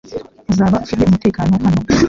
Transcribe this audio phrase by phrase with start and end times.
[0.51, 1.81] Uzaba ufite umutekano hano.